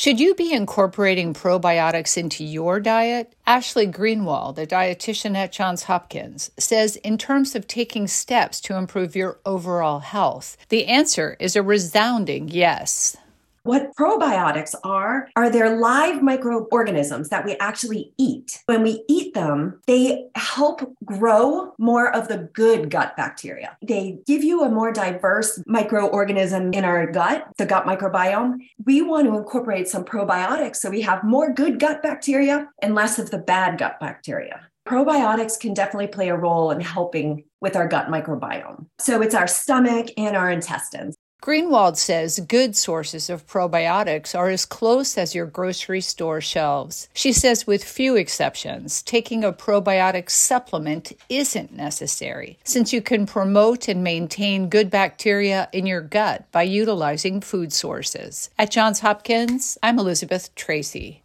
Should 0.00 0.18
you 0.18 0.34
be 0.34 0.50
incorporating 0.50 1.34
probiotics 1.34 2.16
into 2.16 2.42
your 2.42 2.80
diet? 2.80 3.34
Ashli 3.46 3.92
Greenwald, 3.92 4.56
a 4.56 4.66
dietitian 4.66 5.36
at 5.36 5.52
Johns 5.52 5.82
Hopkins, 5.82 6.50
says 6.58 6.96
in 6.96 7.18
terms 7.18 7.54
of 7.54 7.66
taking 7.66 8.08
steps 8.08 8.62
to 8.62 8.78
improve 8.78 9.14
your 9.14 9.40
overall 9.44 9.98
health, 9.98 10.56
the 10.70 10.86
answer 10.86 11.36
is 11.38 11.54
a 11.54 11.62
resounding 11.62 12.48
yes. 12.48 13.18
What 13.70 13.94
probiotics 13.94 14.74
are, 14.82 15.28
are 15.36 15.48
they're 15.48 15.78
live 15.78 16.24
microorganisms 16.24 17.28
that 17.28 17.44
we 17.44 17.54
actually 17.60 18.12
eat. 18.18 18.60
When 18.66 18.82
we 18.82 19.04
eat 19.08 19.32
them, 19.32 19.80
they 19.86 20.26
help 20.34 20.92
grow 21.04 21.72
more 21.78 22.12
of 22.12 22.26
the 22.26 22.50
good 22.52 22.90
gut 22.90 23.16
bacteria. 23.16 23.76
They 23.80 24.18
give 24.26 24.42
you 24.42 24.64
a 24.64 24.68
more 24.68 24.90
diverse 24.90 25.62
microorganism 25.68 26.74
in 26.74 26.84
our 26.84 27.06
gut, 27.12 27.46
the 27.58 27.64
gut 27.64 27.84
microbiome. 27.84 28.56
We 28.84 29.02
want 29.02 29.28
to 29.28 29.36
incorporate 29.36 29.86
some 29.86 30.04
probiotics 30.04 30.78
so 30.78 30.90
we 30.90 31.02
have 31.02 31.22
more 31.22 31.52
good 31.52 31.78
gut 31.78 32.02
bacteria 32.02 32.68
and 32.82 32.96
less 32.96 33.20
of 33.20 33.30
the 33.30 33.38
bad 33.38 33.78
gut 33.78 34.00
bacteria 34.00 34.66
probiotics 34.88 35.60
can 35.60 35.72
definitely 35.72 36.08
play 36.08 36.30
a 36.30 36.36
role 36.36 36.72
in 36.72 36.80
helping 36.80 37.44
with 37.60 37.76
our 37.76 37.86
gut 37.86 38.08
microbiome. 38.08 38.86
So 38.98 39.22
it's 39.22 39.36
our 39.36 39.46
stomach 39.46 40.08
and 40.16 40.36
our 40.36 40.50
intestines. 40.50 41.14
Greenwald 41.42 41.96
says 41.96 42.38
good 42.40 42.76
sources 42.76 43.30
of 43.30 43.46
probiotics 43.46 44.38
are 44.38 44.50
as 44.50 44.66
close 44.66 45.16
as 45.16 45.34
your 45.34 45.46
grocery 45.46 46.02
store 46.02 46.42
shelves. 46.42 47.08
She 47.14 47.32
says, 47.32 47.66
with 47.66 47.82
few 47.82 48.14
exceptions, 48.14 49.00
taking 49.02 49.42
a 49.42 49.50
probiotic 49.50 50.28
supplement 50.28 51.12
isn't 51.30 51.72
necessary, 51.72 52.58
since 52.64 52.92
you 52.92 53.00
can 53.00 53.24
promote 53.24 53.88
and 53.88 54.04
maintain 54.04 54.68
good 54.68 54.90
bacteria 54.90 55.70
in 55.72 55.86
your 55.86 56.02
gut 56.02 56.44
by 56.52 56.62
utilizing 56.62 57.40
food 57.40 57.72
sources. 57.72 58.50
At 58.58 58.70
Johns 58.70 59.00
Hopkins, 59.00 59.78
I'm 59.82 59.98
Elizabeth 59.98 60.54
Tracey. 60.54 61.22